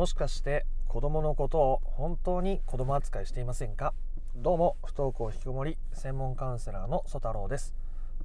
[0.00, 3.92] もしかして子供のことを本当に子供扱いしていませんか？
[4.34, 7.74] どうも不登校引きこもり専門カウンセラーの曽太郎です。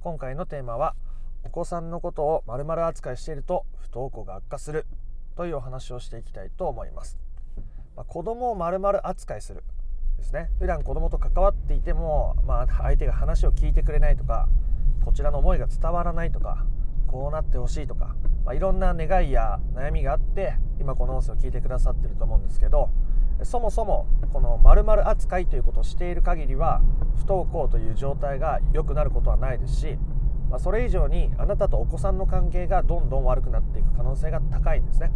[0.00, 0.94] 今回のテーマは
[1.44, 4.86] お子さんのことを丸々扱いしていると不登校が悪化する
[5.36, 7.18] というお話をしていきたいと思います、
[7.94, 9.62] まあ、子供を丸々扱いする
[10.16, 10.48] ですね。
[10.58, 14.48] 普段子供と関わっていても、まあ、相手が話を聞いてくれないとか
[15.04, 16.64] こちらの思いが伝わらないとか
[17.06, 22.90] こうなってほしいとか、まあ、いろんな願いや悩みがあって今この音声を聞いてくださってると思うんですけど
[23.42, 26.80] そもそもこの〇〇扱いということをしている限りは
[27.16, 29.98] 不登校という状態が良くなることはないですし、
[30.50, 35.12] まあ、それ以上にあなたとお子さんの関係がどんどん悪くなっていく可能性が高いんですね。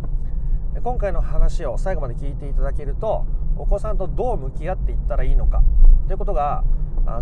[0.83, 5.63] 今回の話を最後まで聞いていただけるとお子さんとどう向き合っていったらいいのか
[6.07, 6.63] ということが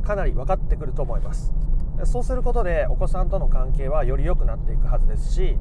[0.04, 1.52] かなり分かってくると思います。
[2.04, 5.58] そうすることでお子さんとの関係はより良くなっていくはずですし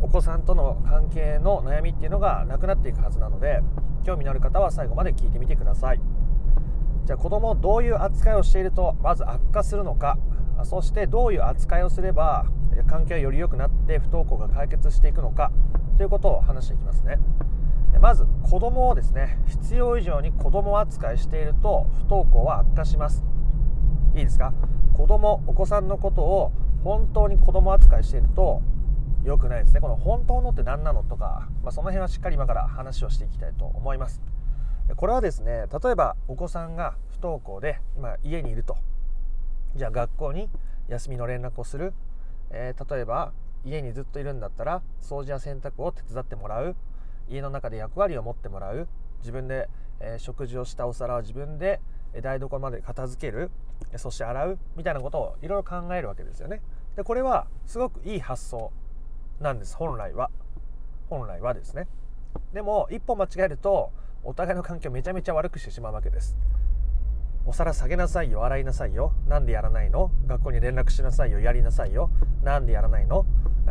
[0.00, 3.60] お子さんとの関係の悩みっていうのがなくなっていくはずなので
[4.04, 6.00] 興味のある方は最後まで聞いてみてください。
[7.04, 10.18] じゃあ子供をどういう扱いをしているとまず悪化するのか
[10.64, 12.46] そしてどういう扱いをすれば
[12.86, 15.50] 関係がより良くなって不登校が解決していくのか
[15.96, 17.18] ということを話していきますね。
[18.00, 23.22] まず子供をですね必要以上に子供扱いしていると不登校は悪化します。
[24.14, 24.52] いいですか？
[24.94, 26.52] 子供お子さんのことを
[26.84, 28.62] 本当に子供扱いしていると
[29.24, 29.80] 良くないですね。
[29.80, 34.20] この本当のって何なのとか、まあ、その辺はしっかり今から話をしていきたいと思います。
[34.96, 38.76] これはですね例えばお子さんが不登校で今家にいると。
[39.76, 40.50] じゃあ学校に
[40.88, 41.94] 休みの連絡をする、
[42.50, 43.32] えー、例えば
[43.64, 46.76] 家にずっといるんだったら掃除や洗濯を手伝ってもらう。
[47.28, 48.88] 家の中で役割を持ってもらう。
[49.20, 49.68] 自分で、
[50.00, 51.80] えー、食事をしたお皿を自分で
[52.20, 53.50] 台所まで片付ける
[53.96, 56.60] そして洗うみたいなことをいろいろ考えるわけですよね。
[56.96, 58.70] でこれはすごくいい発想
[59.40, 60.30] なんです本来は。
[61.08, 61.88] 本来はですね。
[62.52, 63.90] でも一歩間違えると
[64.24, 66.36] お互いの環境めちゃめちゃ悪くしてしまうわけです。
[67.44, 69.12] お皿下げなさいよ洗いなさいよ。
[69.26, 70.12] なんでやらないの？
[70.26, 72.08] 学校に連絡しなさいよやりなさいよ。
[72.44, 73.26] なんでやらないの？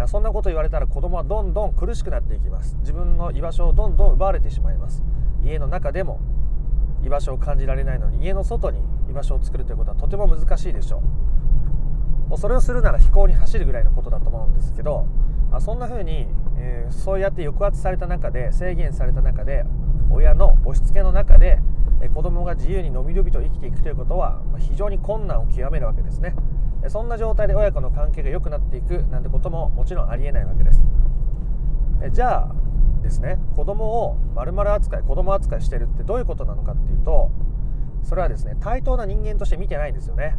[0.07, 2.75] そんなこと言われたら子供はどんどん苦しくなっていきます。
[2.80, 5.03] 自分の居場所をどんどん奪われてしまいます。
[5.44, 6.19] 家の中でも
[7.03, 8.79] 居場所を感じられないのに家の外に
[9.09, 12.29] 居場所を作るということはとても難しいでしょう。
[12.29, 15.06] もうそれをするなら飛行に走るぐらいのことだと思うんですけど
[15.51, 19.66] あそんな風に、えー、そうやって抑圧された中で制限された中で
[20.09, 21.59] 親の押し付けの中で、
[22.01, 26.35] えー、子供が自由にのびのびと生きていくということは、まあ、非常に困難を極めるわけですね。
[26.88, 30.83] そんな状態で親子の関係が良くなっていくなんてことももちろんありえないわけです。
[32.01, 32.56] えじゃあ
[33.01, 33.39] ですね。
[33.56, 37.31] 子供を丸々扱い子供扱いしてるってどういうことなのかっていうと
[38.03, 40.35] それはですね対等な人間として見てないんですよね。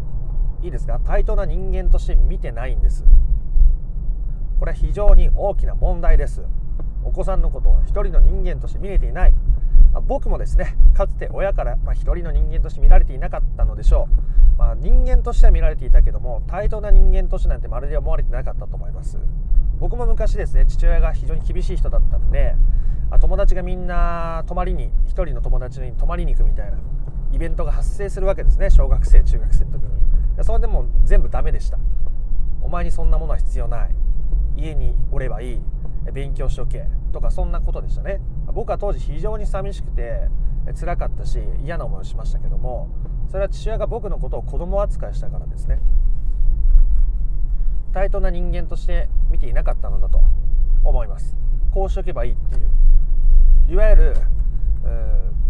[0.63, 1.01] いいですか？
[1.05, 3.05] 対等な人間として見てないんです。
[4.61, 6.45] これは非常に大きな問題です。
[7.05, 9.35] お子さんのことを一人の人間として見れていない。
[10.01, 14.09] 僕もですねかつて親から、まあ、一人の人間として見られていなかったのでしょ
[14.57, 19.19] う、まあ、人間としては見られていたけども対等な人間としてなんてまるで思われてなかったと思います。
[19.79, 22.55] 僕も昔ですね父親が非常に厳しい人だったんで
[23.21, 26.79] 友達がみんな泊まりに一人の友達に泊まりに行くみたいな
[27.33, 30.03] イベントが発生するわけですね小学生中学生の時に。
[30.45, 31.79] それでも全部ダメでした。
[32.63, 33.95] お前にそんなものは必要ない。
[34.57, 35.63] 家におればいい。
[36.13, 36.87] 勉強しとけ。
[37.13, 38.21] とかそんなことでしたね。
[38.53, 40.29] 僕は当時非常に寂しくて
[40.79, 42.89] 辛かったし嫌な思いをしましたけども
[43.29, 45.81] それは父親が僕のことを子供扱いしたからですね。
[47.93, 50.23] 対等な人間として見ていなかったのだと
[50.85, 51.37] 思います。
[51.73, 53.73] こうしとけばいいっていう。
[53.73, 54.17] いわゆる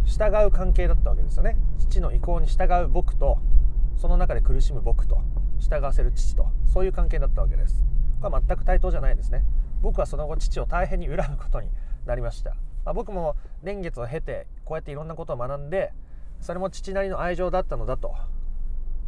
[0.05, 1.57] 従う関係だったわけですよね。
[1.79, 3.39] 父の意向に従う僕と
[3.97, 5.21] その中で苦しむ僕と
[5.59, 7.85] 従わせる父とそういう関係だったわけです。
[8.21, 9.45] これは全く対等じゃないですね。
[9.81, 11.69] 僕はその後父を大変に恨むことに
[12.07, 15.93] なりました、まあ、僕も年月を経てこうやっていろんなことを学んで
[16.41, 18.15] それも父なりの愛情だったのだと。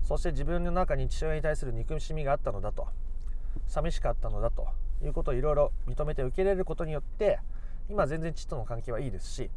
[0.04, 2.86] そして自分の中に父親に対する憎しみがあったのだと。
[3.66, 4.68] 寂しかったのだと。
[5.02, 7.38] いうことをいろいろ認めて受け入れることによって
[7.88, 9.50] 今全然父との関係はいいですし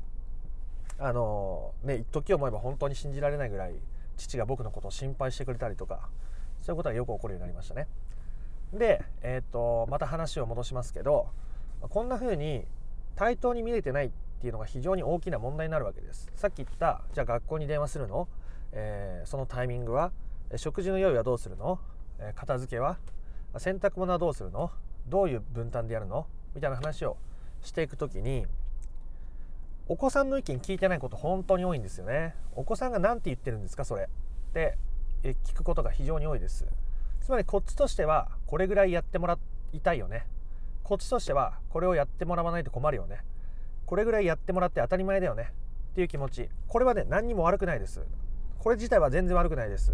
[0.99, 3.75] あのね時を思えば本当に信じられないぐらい
[4.17, 6.09] 父が僕のことを心配してくれたりとか
[6.61, 7.87] そういうことがよく起こるようになりましたね。
[8.73, 11.27] で、えーと、また話を戻しますけど
[11.81, 12.65] こんな風に
[13.17, 14.09] 対等に見れてないっ
[14.39, 16.29] ていうのが非常に大きな問題になるわけです。
[16.35, 18.27] さっき言ったじゃあ学校に電話するの、
[18.71, 20.11] えー、そのタイミングは？
[20.55, 21.79] 食事の用意はどうするの、
[22.19, 22.99] え、片付けは？
[23.57, 24.71] 洗濯物はどうするの？
[25.09, 26.27] どういう分担でやるの？
[26.53, 27.17] みたいな話を
[27.63, 28.45] していく時に
[29.87, 32.35] お子さんの意見聞いてないこと本当に多いんですよね。
[32.55, 33.83] お子さんが何て言ってるんですか？
[33.83, 34.03] それ。
[34.03, 34.77] って
[35.23, 36.67] 聞くことが非常に多いです。
[37.21, 39.39] つまりこっちとしてはこれぐらいやってもら
[39.73, 40.27] いたいよね。
[40.87, 43.17] こっちとしてはこれをやってもらわないと困るよね。
[43.85, 45.51] これぐらいやってもらって当たり前だよね。
[45.91, 46.47] っていう気持ち。
[46.69, 48.05] これはね何にも悪くないです。
[48.59, 49.91] これ自体は全然悪くないです。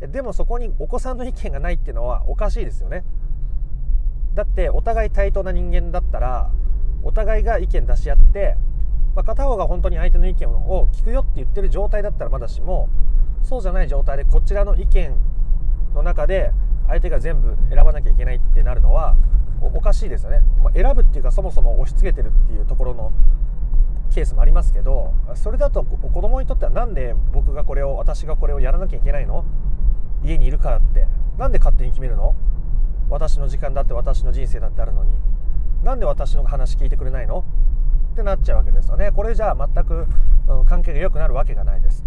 [0.00, 3.04] でもそこにお子さんの意見がないっていうのはおかしいですよね。
[4.34, 6.50] だってお互い対等な人間だったら
[7.04, 8.56] お互いが意見出し合って、
[9.14, 12.88] まあ、片方が本当に相手の意見を聞くよって言ってる状態だったらまだしも
[13.44, 15.14] そうじゃない状態でこちらの意見
[15.94, 16.50] の中で
[16.88, 19.16] 相手が全部選ばなきゃいけないってなるのは
[19.60, 23.12] おかしいですよね、まあ、選ぶっていうかそもそも押し付けてるっていうところの
[24.14, 29.44] ケースもありますけどそれだと子供にとっては何で僕がこれを私がこれをやらなきゃいけないの？
[30.24, 31.06] 家にいるからって。
[31.36, 32.34] 何で勝手に決めるの？
[33.10, 35.10] 私の時間だって私の人生だってあるのに。
[35.84, 37.44] なんで私の話聞いてくれないの？
[38.12, 39.12] ってなっちゃうわけですよね。
[39.12, 40.06] これじゃあ全く、
[40.48, 42.04] うん、関係が良くなるわけがないです。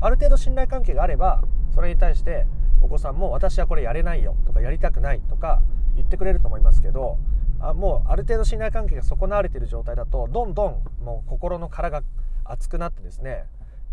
[0.00, 1.42] ある程度信頼関係があれば
[1.74, 2.46] それに対して
[2.80, 5.60] お子さんも私はこれやれないよとかやりたくないとか
[5.96, 7.18] 言ってくれると思いますけど
[7.60, 12.02] あもうある程度信頼関係が損なわれている状態だとどんどんもう心の殻が
[12.44, 13.44] 熱くなってですね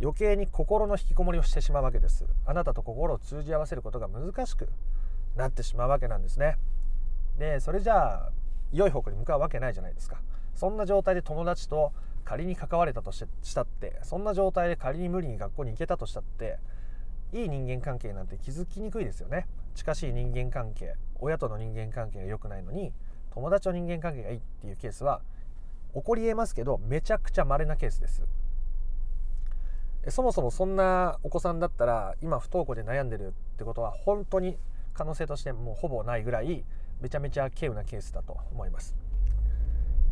[0.01, 2.25] 余計に心の引きこもりをしてしまうわけです。
[2.45, 4.69] あなたと心を通じ合わせることが難しく
[5.35, 6.57] なってしまうわけなんですね。
[7.39, 8.31] でそれじゃあ
[8.71, 10.21] 良い方向に向かうわけないじゃないですか。
[10.53, 11.93] そんな状態で友達と
[12.25, 16.59] 仮に関われたとしたってそんな状態で仮に無理に学校に行けたとしたって
[17.33, 19.47] いい人間関係なんて気づきにくいですよね。
[19.73, 20.95] 近しい人間関係。
[21.19, 22.93] 親との人間関係が良くないのに
[23.31, 25.21] 友達と人間関係がいいっていうケースは
[25.93, 28.23] 起こりえますけどめちゃくちゃ稀なケースです
[30.09, 34.57] そもそもそんなお子さんだったら今不登校で悩んでるってことは本当に
[34.93, 36.63] 可能性としてもうほぼないぐらい
[37.01, 38.95] めちゃめちゃ稀有なケースだと思います。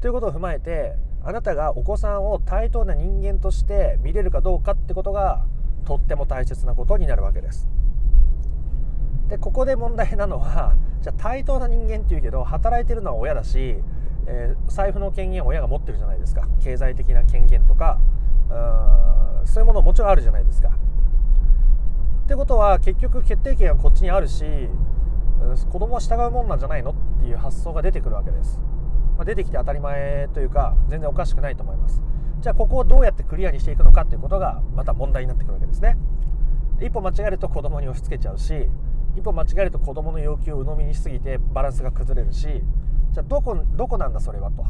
[0.02, 5.46] ということを踏まえてあなたがお子さんを対等な人間として見れるかどうかってことが
[5.86, 7.68] とっても大切なことになるわけです。
[9.30, 13.82] でここで問題なのは じゃあ対等な人間っていうけど働いてるのは親だし、
[14.28, 16.48] えー、財布の権限を親が持ってるじゃないですか。
[16.60, 18.00] 経済的な権限とか
[18.50, 20.70] うんそういうものもちろんあるじゃないですか。
[20.70, 24.44] ってことは結局決定権はこっちにあるし
[25.70, 28.60] 子供は従うもんなんじゃないのっていう発想が出てくるわけです、
[29.16, 32.02] まあ、出てきて当たり前というか全然おかしくないと思います。
[32.42, 35.98] じゃあここをどうやってクリアにしていくのかっていうことがまた問題になってくるわけですね。
[36.82, 38.70] 一歩間違えると子供に押し付けちゃうし
[39.16, 42.48] 一歩間違えると子供の要求を鵜呑みにしすぎてバランスが崩れるし
[43.12, 44.66] じゃあどこどこなんだそれはと。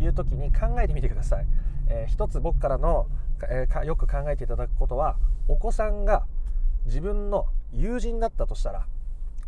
[0.00, 1.46] いう時に考えてみてください、
[1.88, 3.06] えー、一つ僕からの、
[3.48, 5.16] えー、よく考えていただくことは
[5.48, 6.26] お子さんが
[6.86, 8.86] 自分の友人だったとしたら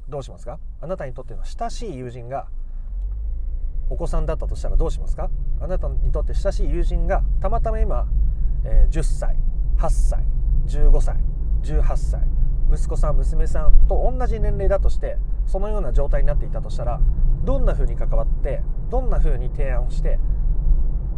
[0.08, 0.58] どうしますか？
[0.80, 2.46] あなたにとっての親しい友人が
[3.90, 5.30] お子さんだったとしたらどうしますか？
[5.60, 8.06] あなたにとって親しい友人がたまたま今、
[8.64, 9.36] えー、10歳
[9.78, 10.24] 8歳
[10.66, 11.16] 15歳
[11.62, 12.20] 18歳
[12.72, 17.00] 息子さん娘さんと同じ年齢だとしてそのような状態になっていたとしたら
[17.44, 20.18] どんな風に関わってどんな風に提案をして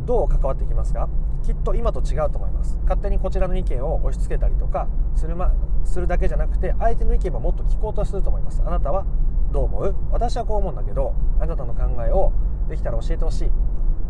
[0.04, 1.08] どう関わっていきますか？
[1.42, 2.78] きっと今と違うと思います。
[2.82, 5.52] 勝手にこちらの意見を押し付けたりとかする,、ま、
[5.84, 8.62] するだけじゃなくて相手の意見ももっと聞こうとすると思います。
[8.64, 9.06] あなたは
[9.52, 9.94] どう思う？
[10.10, 12.32] 私はこう思うんだけどあなたの考えを
[12.68, 13.50] できたら教えてほしい。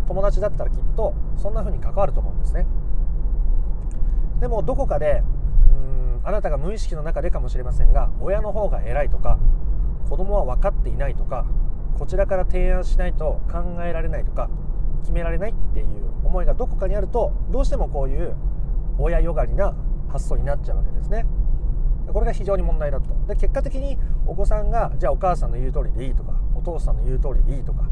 [0.06, 2.66] 友達だったらきっとそんな風に関わると思うんですね。
[4.40, 5.22] でもどこかで
[6.28, 9.38] あなたが無意識の中でかもしれませんが親の方が偉いとか
[10.10, 11.46] 子供は分かっていないとか
[11.98, 14.50] こちらから提案しないと考えられないとか
[15.00, 15.86] 決められないっていう
[16.24, 18.36] 思いがどこかにあるとどうしてもこういう
[18.98, 19.74] 親よがりな
[20.10, 21.24] 発想になっちゃうわけですね。
[22.12, 27.88] これが非常に問題だとで結果的にお子さんがじゃあお母さんの言う通りでいいとかお父さんの言う通りでいいとか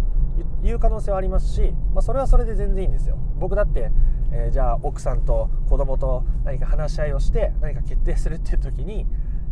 [0.63, 3.91] いう可能性はありますし、まあ、それはそれで全然いいんですよ僕だって、
[4.33, 9.07] えー、じゃあ奥さんと子供と何か話し合いをして何か決定するっていう時に、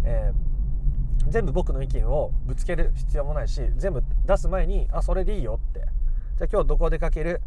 [0.05, 5.81] えー、全部僕の意見をぶつける必要もないし全部出す前にあそれでいいよって。
[6.37, 7.41] じゃあ今日どこ出かける？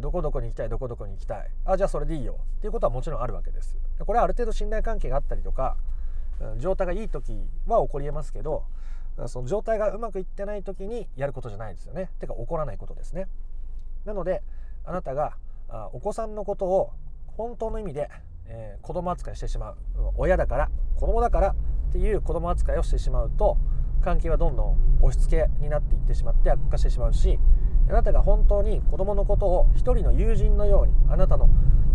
[0.00, 0.68] どこどこに行きたい？
[0.68, 1.50] どこどこに行きたい？
[1.64, 2.38] あじゃあそれでいいよ。
[2.58, 3.76] っていうことはもちろんあるわけです。
[3.98, 5.76] これはある程度信頼関係があったりとか
[6.58, 8.64] 状態がいい時は起こりえますけど
[9.26, 12.08] その状態がうまくいってない時にやることじゃないですよね。
[12.18, 13.26] てか起こらないことですね。
[14.06, 14.42] なので
[14.86, 15.34] あなたが
[15.92, 16.92] お子さんのことを
[17.26, 18.10] 本当の意味で、
[18.46, 19.76] えー、子供扱いしてしまう。
[20.16, 23.56] 親だから子供だからっていう子供扱いをしてしまうと
[24.00, 27.38] 関係はどんどん押し付けになっていってしまって悪化してしまうし
[27.88, 31.48] あなたが本当に子供のことを一人の友人のようにあなたの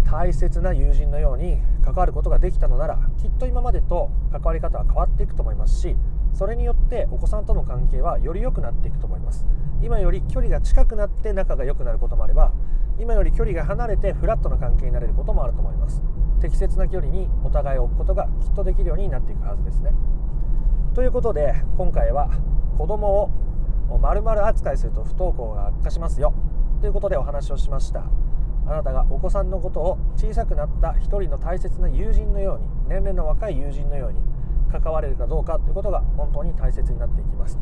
[0.05, 5.95] 大切な友人のように関わることができたのならきっと今までと関わり方は変わっていくと思いますし
[6.35, 9.47] それによってお子さんとの関係はより良くなっていくと思います。
[9.81, 12.51] 今より距離が近くなって仲が良くなることもあれば
[12.99, 16.01] 今より距離が離れてフラットな関係になれることもあると思います。
[16.41, 19.93] 適切な距離にお互いを置くことがきっとできるようになっていくはずですね。
[20.93, 22.29] ということで今回は
[22.77, 23.31] 子供
[23.89, 26.33] を丸々扱いすると不登校が悪化しますよ。
[26.81, 28.03] ということでお話をしました。
[28.67, 34.19] あなたがお子さんのことを小さくなった一人の大切な友人のように年齢の若い友人のように
[34.79, 37.59] 関われるかどうかということが本当に大切になっていきます、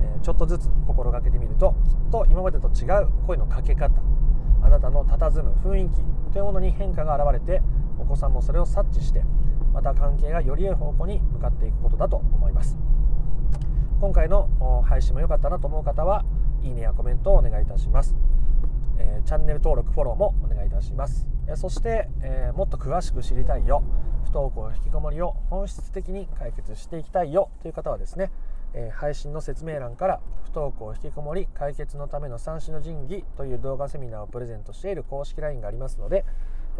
[0.00, 3.92] え、ちょっとずつ心がけてみるときっと今までと違う声のかけ方
[4.62, 7.62] あなたの佇む雰囲気というものに変化が現れて
[7.98, 9.24] お子さんもそれを察知して
[9.72, 12.76] また関係がより良い方向に向かっていくことだと思います。
[14.02, 14.48] 今回の
[14.84, 16.24] 配信も良かったなと思う方は
[16.60, 18.16] いいねやコメントをお願いいたします、
[18.98, 23.84] えー、チャンネル登録フォローもお願いいたします、え、そして、えー、もっと詳しく知りたいよ。
[24.24, 28.30] 不登校引きこもりを本質的に解決していきたいよという方はですね、
[28.74, 36.24] え配信の説明欄から不登校引きこもり解決のための三種の神器という動画セミナーをプレゼントしている公式 LINE がありますので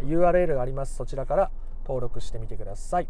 [0.01, 1.51] URL がありますそちらから
[1.85, 3.07] 登録してみてください。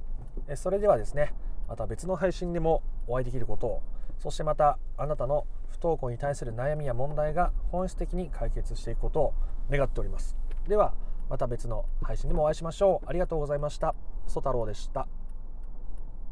[0.56, 1.34] それではですね
[1.68, 3.82] また別の配信でもお会いできることを
[4.20, 9.34] そしてまたあなたの不登校に対する悩みや問題が本質的に解決していくことを
[9.70, 10.36] 願っております。
[10.68, 10.94] では
[11.30, 13.10] また別の配信でもお会いしましょう。
[13.10, 13.96] ありがとうございました。
[14.28, 15.08] 曽太郎でした。